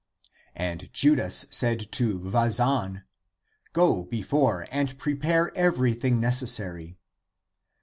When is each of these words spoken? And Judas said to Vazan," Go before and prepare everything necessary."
And 0.55 0.91
Judas 0.91 1.45
said 1.51 1.91
to 1.91 2.19
Vazan," 2.19 3.03
Go 3.73 4.05
before 4.05 4.65
and 4.71 4.97
prepare 4.97 5.55
everything 5.55 6.19
necessary." 6.19 6.97